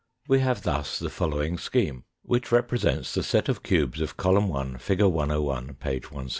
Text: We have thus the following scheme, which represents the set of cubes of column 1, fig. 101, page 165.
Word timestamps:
We 0.27 0.39
have 0.39 0.63
thus 0.63 0.97
the 0.97 1.11
following 1.11 1.59
scheme, 1.59 2.05
which 2.23 2.51
represents 2.51 3.13
the 3.13 3.21
set 3.21 3.47
of 3.49 3.61
cubes 3.61 4.01
of 4.01 4.17
column 4.17 4.47
1, 4.49 4.79
fig. 4.79 4.99
101, 5.03 5.75
page 5.75 6.05
165. 6.05 6.29